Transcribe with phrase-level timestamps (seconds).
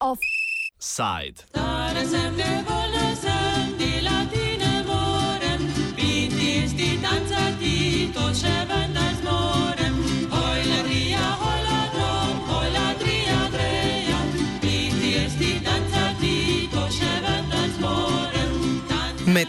[0.00, 1.65] Offside.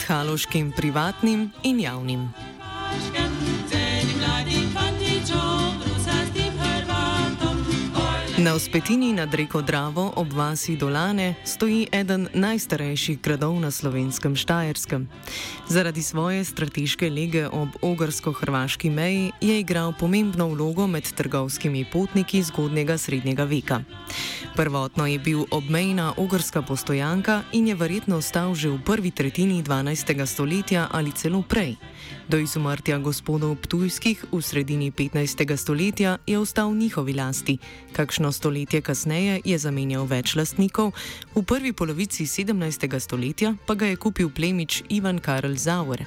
[0.08, 2.34] Haloškim privatnim in javnim.
[8.48, 15.04] Na vzpetini nad reko Dravo ob vasi Dolane stoji eden najstarejših gradov na slovenskem Štajerskem.
[15.68, 22.96] Zaradi svoje strateške lege ob ogorsko-hrvaški meji je igral pomembno vlogo med trgovskimi potniki zgodnega
[22.98, 23.82] srednjega veka.
[24.56, 30.26] Prvotno je bil obmejna ogorska postojanka in je verjetno ostal že v prvi tretjini 12.
[30.26, 31.76] stoletja ali celo prej.
[32.28, 35.58] Do izumrtja gospodov Ptujskih v sredini 15.
[35.58, 37.58] stoletja je ostal v njihovi lasti,
[37.92, 40.92] kakšno stoletje kasneje je zamenjal več lastnikov,
[41.36, 43.00] v prvi polovici 17.
[43.00, 46.06] stoletja pa ga je kupil plemič Ivan Karl Zauer.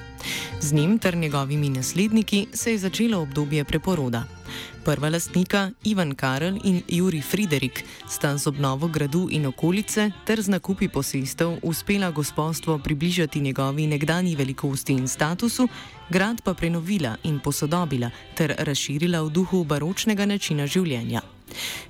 [0.61, 4.40] Z njim ter njegovimi nasledniki se je začelo obdobje preporoda.
[4.85, 10.49] Prva lastnika, Ivan Karel in Juri Friderik, sta z obnovo gradu in okolice ter z
[10.49, 15.69] nakupi posestev uspela gospodstvo približati njegovi nekdani velikosti in statusu,
[16.11, 21.21] grad pa prenovila in posodobila ter razširila v duhu baročnega načina življenja.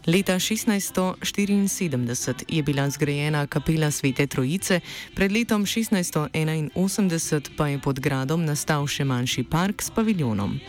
[0.07, 4.81] Leta 1674 je bila zgrajena kapela Svete Trojice,
[5.15, 10.61] pred letom 1681 pa je pod gradom nastal še manjši park s paviljonom.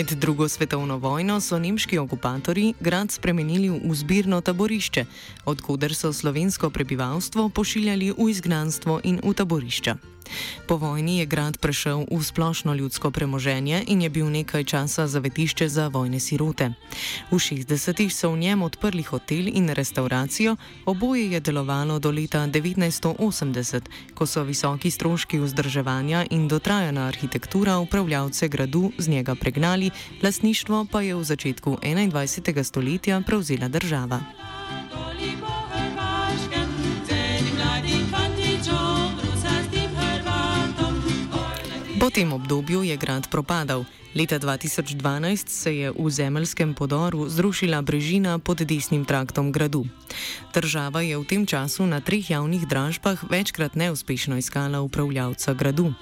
[0.00, 5.04] Med drugo svetovno vojno so nemški okupatorji grad spremenili v zbirno taborišče,
[5.44, 9.96] odkuder so slovensko prebivalstvo pošiljali v izgnanstvo in v taborišča.
[10.66, 15.68] Po vojni je grad prešel v splošno ljudsko premoženje in je bil nekaj časa zavetišče
[15.68, 16.72] za vojne sirote.
[17.30, 20.56] V 60-ih so v njem odprli hotel in restauracijo,
[20.86, 23.80] oboje je delovalo do leta 1980,
[24.14, 29.90] ko so visoki stroški vzdrževanja in dotrajana arhitektura upravljavce gradu z njega pregnali,
[30.22, 32.62] lasništvo pa je v začetku 21.
[32.62, 34.20] stoletja prevzela država.
[42.10, 43.84] Po tem obdobju je grad propadal.
[44.14, 49.86] Leta 2012 se je v zemeljskem podoru zrušila brežina pod desnim traktom gradu.
[50.54, 55.94] Država je v tem času na treh javnih dražbah večkrat neuspešno iskala upravljavca gradu.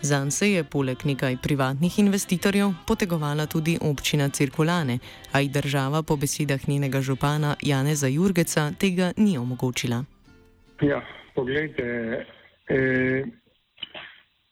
[0.00, 4.98] Zan se je poleg nekaj privatnih investitorjev potegovala tudi občina Cirkulane,
[5.32, 10.04] a ji država po besedah njenega župana Janeza Jurgeca tega ni omogočila.
[10.80, 11.04] Ja,
[11.34, 11.84] poglejte.
[12.68, 13.39] Eh...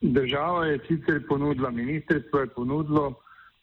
[0.00, 3.14] Država je sicer ponudila, ministrstvo je ponudilo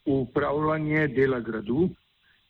[0.05, 1.89] upravljanje dela gradu,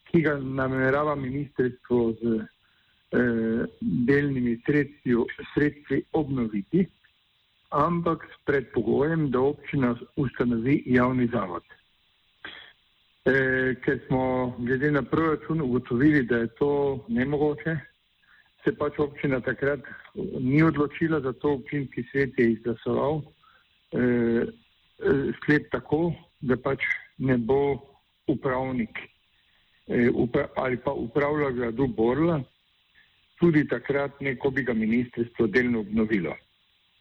[0.09, 5.15] ki ga namerava ministrstvo z eh, delnimi sredstvi,
[5.53, 6.87] sredstvi obnoviti,
[7.69, 11.63] ampak s predpogojem, da občina ustanovi javni zavod.
[13.25, 17.77] Eh, ker smo glede na proračun ugotovili, da je to nemogoče,
[18.63, 19.79] se pač občina takrat
[20.39, 23.21] ni odločila, zato občinski svet je izglasoval
[23.95, 24.45] eh,
[25.39, 26.83] sklep tako, da pač
[27.17, 27.79] ne bo
[28.27, 28.99] upravnik
[29.87, 32.41] eh, upra ali pa upravlja gradu Borla,
[33.39, 36.35] tudi takrat neko bi ga ministrstvo delno obnovilo.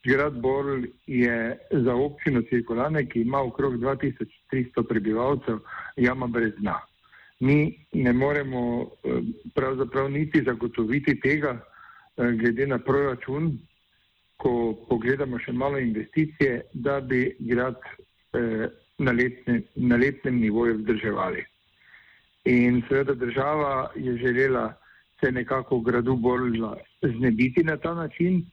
[0.05, 5.57] Grad Borl je za občino Cirkulane, ki ima okrog 2300 prebivalcev,
[5.97, 6.75] jama brez dna.
[7.39, 9.21] Mi ne moremo eh,
[9.55, 11.57] pravzaprav niti zagotoviti tega,
[12.17, 13.57] eh, glede na proračun,
[14.37, 21.45] ko pogledamo še malo investicije, da bi grad eh, na, letne, na letnem nivoju vzdrževali.
[22.45, 24.73] In seveda država je želela
[25.19, 26.59] se nekako gradu bolj
[27.01, 28.43] znebiti na ta način,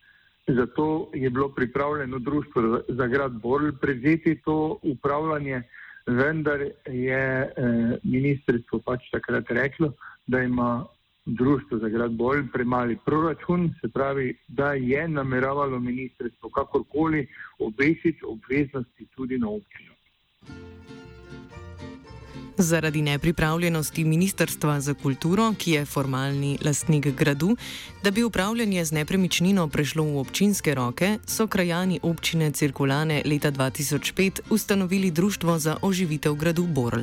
[0.47, 5.63] zato je bilo pripravljeno društvo za grad bolj prevzeti to upravljanje,
[6.07, 9.93] vendar je eh, ministrstvo pač takrat reklo,
[10.27, 10.87] da ima
[11.25, 17.27] društvo za grad bolj premali proračun, se pravi, da je nameravalo ministrstvo kakorkoli
[17.59, 19.93] obesiti obveznosti tudi na občino.
[22.59, 27.57] Zaradi nepripravljenosti Ministrstva za kulturo, ki je formalni lastnik gradu,
[28.05, 34.41] da bi upravljanje z nepremičnino prešlo v občinske roke, so krajani občine Cirkulane leta 2005
[34.51, 37.03] ustanovili Društvo za oživitev gradu Borl.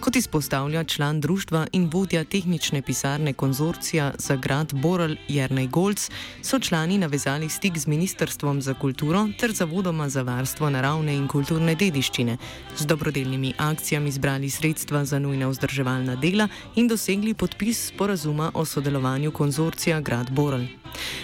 [0.00, 6.10] Kot izpostavlja član društva in vodja tehnične pisarne konzorcija za grad Borl Jrnej Golc,
[6.42, 11.74] so člani navezali stik z Ministrstvom za kulturo ter Zavodoma za varstvo naravne in kulturne
[11.74, 12.36] dediščine,
[12.76, 18.64] z dobrodelnimi akcijami zbrali sredstva sredstva za nujna vzdrževalna dela in dosegli podpis sporazuma o
[18.64, 20.66] sodelovanju konzorcija Grad Borel.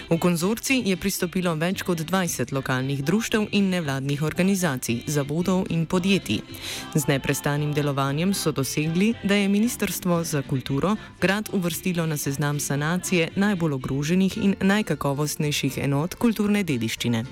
[0.09, 6.41] V konzorciji je pristopilo več kot 20 lokalnih društev in nevladnih organizacij, zavodov in podjetij.
[6.95, 13.29] Z neprestanim delovanjem so dosegli, da je Ministrstvo za kulturo grad uvrstilo na seznam sanacije
[13.35, 17.25] najbolj ogroženih in najkakovostnejših enot kulturne dediščine.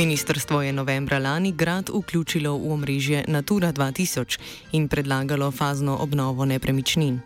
[0.00, 4.40] Ministrstvo je novembra lani grad vključilo v omrežje Natura 2000
[4.72, 7.20] in predlagalo fazno obnovo nepremičnin.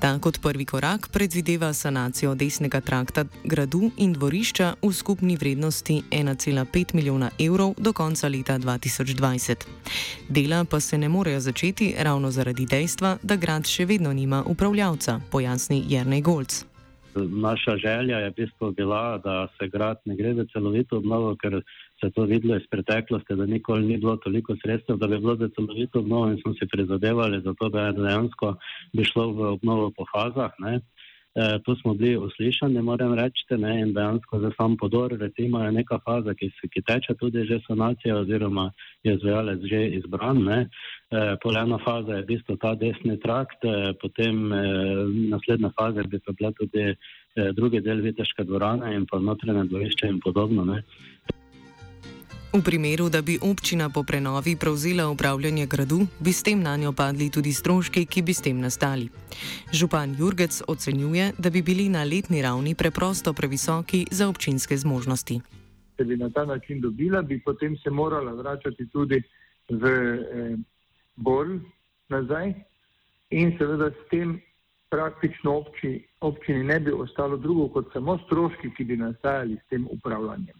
[0.00, 6.94] Ta kot prvi korak predvideva sanacijo desnega trakta gradu in dvorišča v skupni vrednosti 1,5
[6.94, 9.54] milijona evrov do konca leta 2020.
[10.28, 15.20] Dela pa se ne morejo začeti ravno zaradi dejstva, da grad še vedno nima upravljavca,
[15.30, 16.64] pojasni Jrnej Golc.
[17.14, 21.62] Naša želja je v bistvu bila, da se grad ne gre za celovito obnovo, ker
[22.00, 25.48] se to videlo iz preteklosti, da nikoli ni bilo toliko sredstev, da bi bilo za
[25.48, 28.54] celovito obnovo in smo si prizadevali za to, da je dejansko
[28.92, 30.52] bi šlo v obnovo po fazah.
[30.58, 30.80] Ne.
[31.34, 35.72] E, tu smo bili uslišani, moram reči, ne, in dejansko za sam podor, recimo, je
[35.72, 38.70] neka faza, ki, ki teče tudi že sanacija oziroma
[39.02, 40.42] je izvajalec že izbran.
[40.44, 40.58] Ne.
[41.10, 44.62] E, Poljena faza je v bistvu ta desni trakt, e, potem e,
[45.34, 46.96] naslednja faza bi pa bila tudi e,
[47.52, 50.64] drugi del Viteške dvorane in pa notranje dvorišče in podobno.
[50.64, 50.82] Ne.
[52.48, 56.92] V primeru, da bi občina po prenovi prevzela upravljanje gradu, bi s tem na njo
[56.92, 59.08] padli tudi stroški, ki bi s tem nastali.
[59.72, 65.40] Župan Jurgec ocenjuje, da bi bili na letni ravni preprosto previsoki za občinske zmožnosti.
[65.96, 69.20] Če bi na ta način dobila, bi potem se morala vračati tudi
[69.68, 70.56] v eh,
[71.16, 71.58] bolj
[72.08, 72.54] nazaj
[73.30, 74.40] in seveda s tem
[74.88, 79.84] praktično obči, občini ne bi ostalo drugo kot samo stroški, ki bi nastajali s tem
[79.90, 80.56] upravljanjem.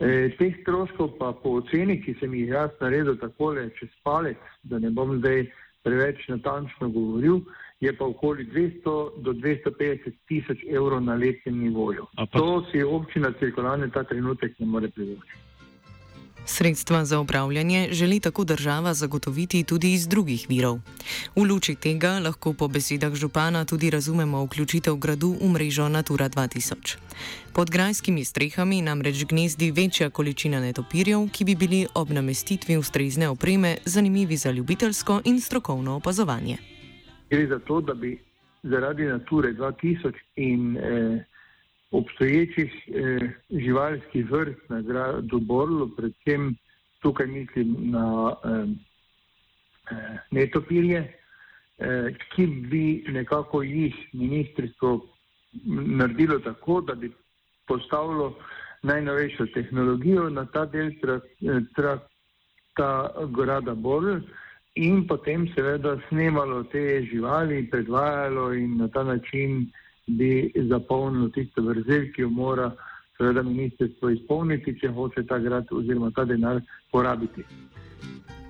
[0.00, 4.78] E, teh stroškov pa po oceni, ki sem jih jaz naredil takole čez palec, da
[4.78, 5.44] ne bom zdaj
[5.84, 7.42] preveč natančno govoril,
[7.80, 12.06] je pa okoli 200 do 250 tisoč evrov na letnem nivoju.
[12.32, 15.47] To si občina cirkularne ta trenutek ne more privoščiti.
[16.48, 20.78] Sredstva za upravljanje želi tako država zagotoviti tudi iz drugih virov.
[21.36, 26.96] V luči tega lahko po besedah župana tudi razumemo vključitev gradu v mrežo Natura 2000.
[27.54, 33.76] Pod grajskimi strehami namreč gnezdi večja količina netopirjev, ki bi bili ob namestitvi ustrezne opreme
[33.84, 36.56] zanimivi za ljubiteljsko in strokovno opazovanje.
[37.30, 38.18] Gre za to, da bi
[38.62, 41.24] zaradi Nature 2000 in eh,
[41.90, 46.56] obstoječih eh, živalskih vrst na gradu Borlu, predvsem
[47.02, 48.66] tukaj mislim na eh,
[49.90, 51.18] eh, netopirje,
[51.78, 55.06] eh, ki bi nekako jih ministrstvo
[55.98, 57.12] naredilo tako, da bi
[57.66, 58.38] postavilo
[58.82, 60.90] najnovejšo tehnologijo na ta del
[61.76, 64.20] trakta grada Borl
[64.74, 69.72] in potem seveda snemalo te živali, predvajalo in na ta način
[70.08, 72.72] bi zapolnilo tisto vrzel, ki jo mora
[73.18, 76.62] seveda ministrstvo izpolniti, če hoče ta grad oziroma ta denar
[76.92, 77.44] porabiti.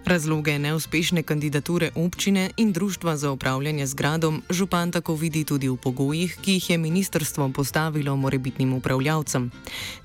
[0.09, 5.77] Razloge neuspešne kandidature občine in Društva za upravljanje z gradom župan tako vidi tudi v
[5.77, 9.51] pogojih, ki jih je ministrstvo postavilo morebitnim upravljavcem.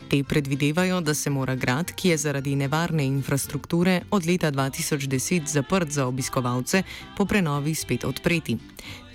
[0.10, 5.90] Te predvidevajo, da se mora grad, ki je zaradi nevarne infrastrukture od leta 2010 zaprt
[5.90, 6.84] za obiskovalce,
[7.18, 8.58] po prenovi spet odpreti.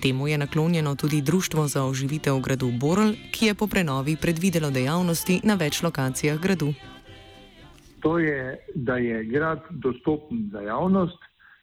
[0.03, 5.41] Temu je naklonjeno tudi Društvo za oživitev gradu Borl, ki je po prenovi predvidelo dejavnosti
[5.45, 6.73] na več lokacijah gradu.
[8.01, 11.19] To je, da je grad dostopen za javnost,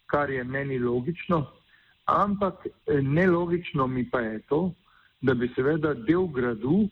[0.06, 1.46] kar je meni logično,
[2.06, 4.74] ampak eh, nelogično mi pa je to,
[5.22, 6.84] da bi seveda del gradu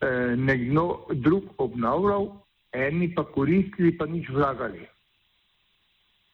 [0.00, 2.28] eh, nekdo drug obnavljal,
[2.72, 4.84] eni pa koristili, pa nič vlagali.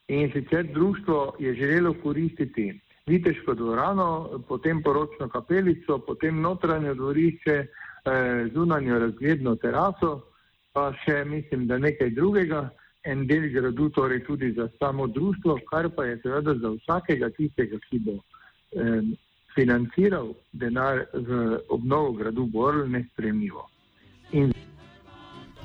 [0.08, 8.48] In sicer društvo je želelo koristiti Viteško dvorano, potem poročno kapelico, potem notranje dvorišče, eh,
[8.54, 10.10] zunanjo razgledno teraso,
[10.72, 12.70] pa še mislim, da nekaj drugega,
[13.04, 17.78] en del gradu torej tudi za samo društvo, kar pa je seveda za vsakega tistega,
[17.88, 19.14] ki bo eh,
[19.54, 23.68] financiral denar v obnovo gradu bolj nespremljivo.
[24.32, 24.50] In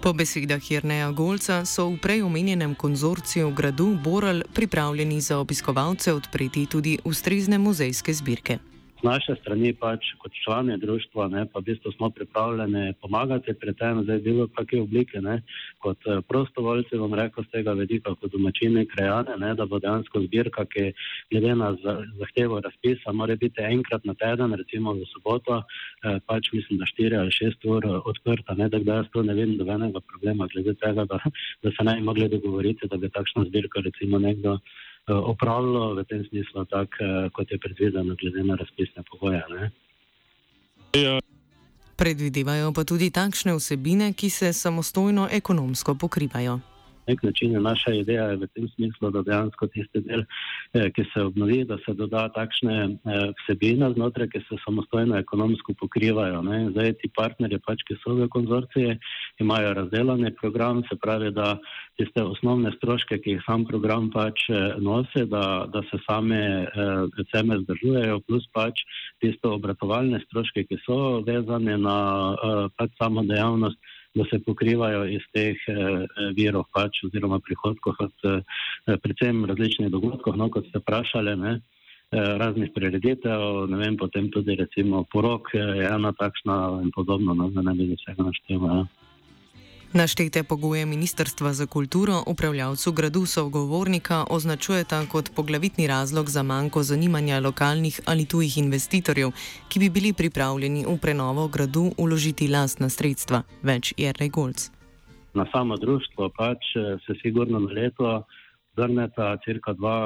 [0.02, 6.66] Po besedah Jrneja Golca so v prej omenjenem konzorciju gradu Boral pripravljeni za obiskovalce odpreti
[6.66, 8.71] tudi ustrezne muzejske zbirke.
[9.02, 13.74] Z naše strani, pač kot člani društva, ne, pa v bistvu smo pripravljeni pomagati pri
[13.74, 15.40] tem, zdaj bilo kakšne oblike, ne,
[15.82, 20.22] kot eh, prostovoljci, bom rekel, z tega vedika, kot domačine, krajane, ne, da bo dejansko
[20.28, 20.92] zbirka, ki
[21.34, 21.72] glede na
[22.20, 25.64] zahtevo razpisa, mora biti enkrat na teden, recimo v soboto,
[26.06, 29.58] eh, pač mislim, da 4 ali 6 ur odprta, ne, da jaz to ne vidim
[29.58, 31.18] dobenega problema, glede tega, da,
[31.66, 34.60] da se naj mogli dogovoriti, da bi takšna zbirka recimo nekdo
[35.08, 39.44] eh, opravljalo v tem smislu, tak, eh, kot je predvideno, glede na razpisne pogoje.
[40.94, 41.20] Ja.
[41.96, 46.60] Predvidevajo pa tudi takšne vsebine, ki se samostojno ekonomsko pokrivajo
[47.08, 50.24] nek način je naša ideja je v tem smislu, da dejansko tisti del,
[50.74, 55.74] eh, ki se obnovi, da se doda takšne eh, vsebine znotraj, ki se samostojno ekonomsko
[55.80, 56.42] pokrivajo.
[56.42, 56.70] Ne.
[56.72, 58.98] Zdaj ti partnerji, pač, ki so v konzorciji,
[59.40, 61.58] imajo razdeljene program, se pravi, da
[61.98, 66.42] tiste osnovne stroške, ki jih sam program pač eh, nosi, da, da se same
[67.32, 68.84] ceme zdržujejo, plus pač
[69.22, 71.98] tiste obratovalne stroške, ki so vezane na
[72.78, 73.78] pač samo dejavnost
[74.16, 79.92] da se pokrivajo iz teh eh, eh, virov, pač, oziroma prihodkov, od, eh, predvsem različnih
[79.92, 81.60] dogodkov, no, kot ste vprašali, eh,
[82.12, 83.68] raznih prireditev,
[84.00, 89.01] potem tudi recimo porok je ena takšna in podobno, no, da ne bi vsega naštevali.
[89.94, 97.40] Naštete pogoje Ministrstva za kulturo upravljavcu gradu sogovornika označujeta kot poglavitni razlog za manjko zanimanja
[97.40, 99.32] lokalnih ali tujih investitorjev,
[99.70, 104.72] ki bi bili pripravljeni v prenovo gradu uložiti lastna sredstva, več je Regolc.
[105.34, 108.24] Na samo društvo pač eh, se sigurno na leto
[108.78, 109.98] vrneta cirka dva,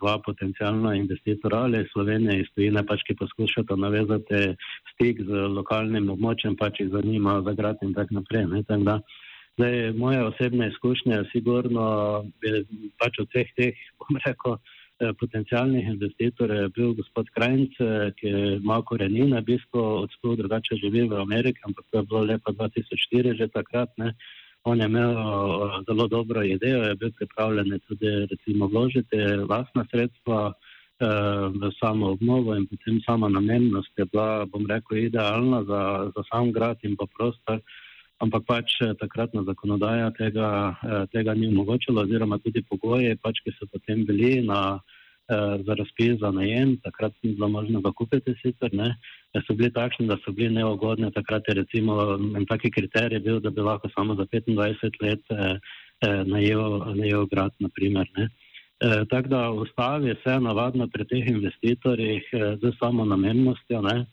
[0.00, 4.54] dva potencijalna investitora ali Slovenije iz tujine, pač, ki poskušata navezati
[4.94, 8.46] stik z lokalnim območjem, pač jih zanima za grad in tako naprej.
[8.52, 9.04] Ne, tak
[9.54, 11.84] Zdaj, moje osebne izkušnje, sigurno,
[12.98, 18.32] pač od vseh teh, bom rekel, eh, potencijalnih investitorjev je bil gospod Krajnc, eh, ki
[18.56, 22.50] ima korenine, v bistvu od sto drugače živi v Ameriki, ampak to je bilo lepa
[22.52, 23.94] 2004 že takrat.
[23.96, 24.14] Ne.
[24.64, 29.16] On je imel eh, zelo dobro idejo, je bil pripravljen tudi recimo vložiti
[29.48, 30.52] vlastna sredstva
[31.60, 35.80] v samo obnovo in potem sama namennost je bila, bom rekel, idealna za,
[36.16, 37.58] za sam grad in pa prostor
[38.22, 40.48] ampak pač eh, takratna zakonodaja tega,
[40.80, 44.80] eh, tega ni omogočila, oziroma tudi pogoje, pač, ki so potem bili na,
[45.28, 48.94] eh, za razpis za najem, takrat ni bilo možno ga kupiti sicer, ne,
[49.42, 51.96] so bili takšni, da so bili neugodni, takrat je recimo
[52.38, 55.34] en taki kriterij bil, da bi lahko samo za 25 let
[56.26, 58.28] najel, najel grad, naprimer, ne.
[58.84, 62.26] E, tako da ustavi vse navadno pri teh investitorjih
[62.62, 64.04] z samo namennostjo, ne,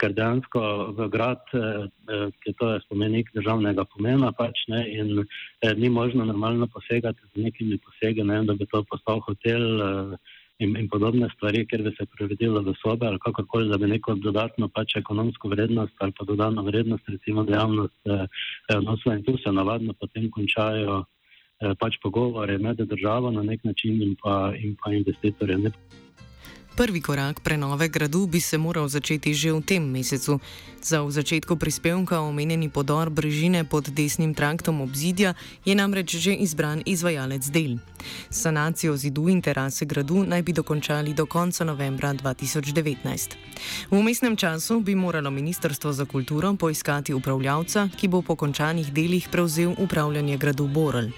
[0.00, 0.62] ker dejansko
[0.96, 5.92] v grad, eh, eh, ki to je spomenik državnega pomena, pač, ne, in eh, ni
[5.92, 10.16] možno normalno posegati z nekimi posegi, ne, da bi to postal hotel
[10.60, 14.14] in, in podobne stvari, ker bi se priredilo v sobe ali kakorkoli, da bi neko
[14.14, 17.96] dodatno pač ekonomsko vrednost ali pa dodano vrednost, recimo dejavnost
[18.84, 21.04] nosila in tu se navadno potem končajo
[21.80, 25.72] pač pogovore med državo na nek način in pa, in pa investitorje.
[26.76, 30.40] Prvi korak prenove gradu bi se moral začeti že v tem mesecu.
[30.80, 36.80] Za v začetku prispevka omenjeni podor brežine pod desnim traktom obzidja je namreč že izbran
[36.86, 37.76] izvajalec del.
[38.30, 43.36] Sanacijo zidu in terase gradu naj bi dokončali do konca novembra 2019.
[43.90, 49.28] V umestnem času bi moralo Ministrstvo za kulturo poiskati upravljavca, ki bo po končanih delih
[49.32, 51.10] prevzel upravljanje gradu Borel.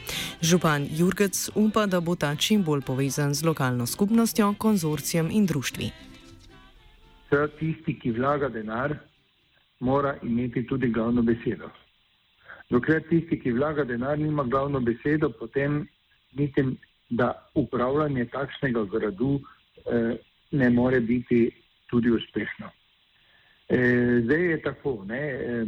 [0.42, 5.90] Župan Jurgec upa, da bo ta čim bolj povezan z lokalno skupnostjo, konzorcijem in društvi.
[7.58, 8.92] Tisti, ki vlaga denar,
[9.80, 11.70] mora imeti tudi glavno besedo.
[12.70, 15.86] Dokler tisti, ki vlaga denar, nima glavno besedo, potem
[16.32, 16.76] mislim,
[17.10, 20.16] da upravljanje takšnega gradu eh,
[20.50, 21.50] ne more biti
[21.90, 22.70] tudi uspešno.
[23.68, 25.64] Eh, zdaj je tako, ne, eh,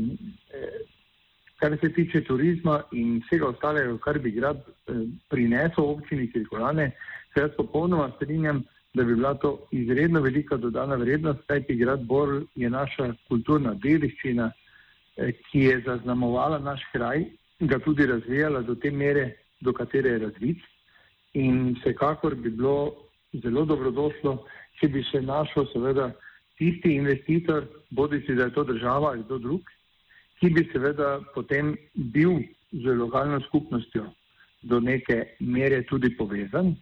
[1.65, 4.93] kar se tiče turizma in vsega ostalega, kar bi grad eh,
[5.29, 6.91] prinesel občini Kirkolane,
[7.35, 12.43] se jaz popolnoma strinjam, da bi bila to izredno velika dodana vrednost, kajti grad Bor
[12.55, 14.51] je naša kulturna dediščina,
[15.17, 17.25] eh, ki je zaznamovala naš kraj,
[17.61, 19.31] ga tudi razvijala do te mere,
[19.65, 20.61] do katere je razvit.
[21.35, 22.95] In vsekakor bi bilo
[23.43, 24.37] zelo dobrodošlo,
[24.79, 26.13] če bi se našel seveda
[26.59, 29.71] tisti investitor, bodi si da je to država ali kdo drug,
[30.39, 31.75] ki bi seveda potem
[32.15, 32.39] bil
[32.73, 34.07] z lokalno skupnostjo
[34.63, 36.75] do neke mere tudi povezan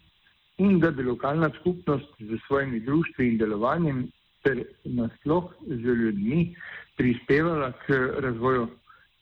[0.58, 4.04] in da bi lokalna skupnost z svojimi društvi in delovanjem
[4.42, 6.54] ter nasploh z ljudmi
[6.96, 8.68] prispevala k razvoju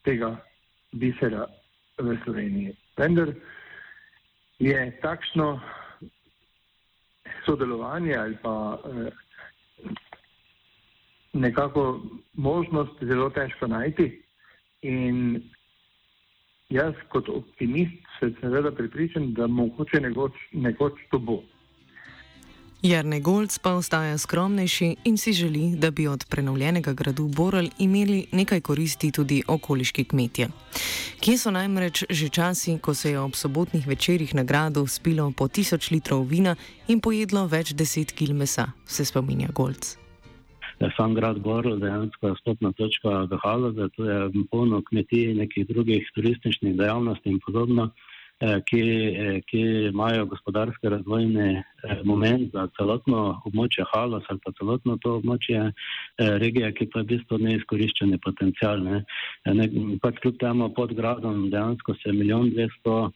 [0.03, 0.35] tega
[0.91, 1.45] bisera
[2.01, 2.75] v Sloveniji.
[2.97, 3.33] Vendar
[4.59, 5.59] je takšno
[7.45, 9.11] sodelovanje ali pa eh,
[11.33, 12.01] nekako
[12.33, 14.21] možnost zelo težko najti.
[14.81, 15.41] In
[16.69, 21.41] jaz kot optimist se seveda pripričam, da mogoče nekoč, nekoč to bo.
[22.81, 28.25] Jarne Golc pa ostaja skromnejši in si želi, da bi od prenovljenega gradu Borel imeli
[28.31, 30.47] nekaj koristi tudi okoliški kmetje.
[31.21, 35.47] Kje so namreč že časi, ko se je ob sobotnih večerjih na gradu spilo po
[35.47, 36.55] tisoč litrov vina
[36.87, 39.97] in pojedlo več deset kil mesa, se spominja Golc.
[40.79, 41.37] Ja, sam grad
[41.81, 47.29] dejansko je stopna točka v Haloze, tu je polno kmetij in nekih drugih turističnih dejavnosti
[47.29, 47.91] in podobno.
[48.41, 49.59] Eh, ki, eh, ki
[49.91, 55.67] imajo gospodarske razvojne eh, moment za celotno območje Halos ali pa celotno to območje
[56.17, 59.03] regije, ki pa je v bistvu neizkoriščene potencijalne.
[60.01, 63.11] Pač kljub temu pod gradom dejansko se milijon dvesto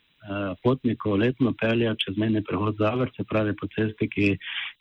[0.65, 4.29] potnikov letno pelja čez meni prehod Zavr, se pravi po cesti, ki,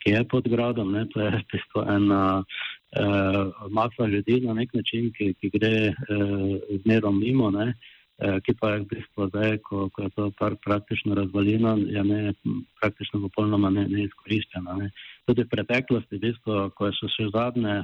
[0.01, 0.93] ki je pod gradom.
[0.93, 5.75] Ne, to je v bistvu ena uh, masa ljudi na nek način, ki, ki gre
[5.93, 7.51] uh, zmerom mimo.
[7.53, 11.75] Ne, Eh, ki pa je v bistvu zdaj, ko, ko je to park praktično razvaljeno,
[11.83, 12.33] je ne,
[12.79, 14.77] praktično popolnoma ne, neizkoriščena.
[14.79, 14.91] Ne.
[15.27, 17.83] Tudi v preteklosti, v bistvu, ko so še zadnje,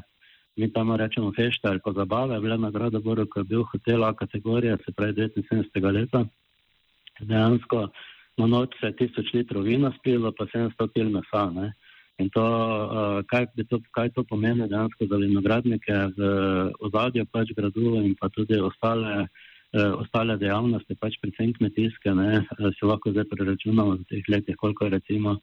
[0.56, 4.04] mi tam rečemo fešte ali pa zabave, bile na gradu Boru, ko je bil hotel
[4.04, 5.94] A kategorija, se pravi 79.
[6.00, 6.26] leta,
[7.20, 7.90] dejansko
[8.38, 11.52] na noč se je tisoč litrov vina spilo, pa 700 kil mesa.
[11.52, 11.74] Ne.
[12.20, 16.20] In to, uh, kaj, to, kaj to pomeni dejansko za vinogradnike v
[16.80, 19.28] ozadju pač gradu in pa tudi ostale
[19.74, 24.86] ostale dejavnosti, pač predvsem kmetijske, ne, uh, se lahko zdaj preračunamo v teh letih, koliko
[24.86, 25.38] je recimo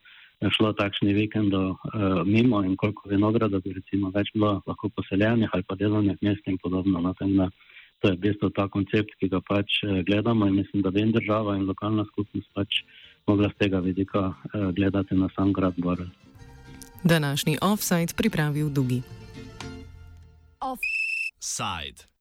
[0.55, 5.65] šlo takšni vikendov uh, mimo in koliko vinograda bi recimo več bilo lahko poseljenih ali
[5.67, 7.01] pa delovnih mest in podobno.
[7.01, 7.49] No, tem, da,
[7.99, 11.57] to je v bistvu ta koncept, ki ga pač gledamo in mislim, da in država
[11.57, 12.83] in lokalna skupnost pač
[13.27, 16.07] mogla z tega vidika uh, gledati na sam grad Borel.
[17.03, 19.01] Današnji offside pripravil Dugi.
[20.59, 22.18] Offside.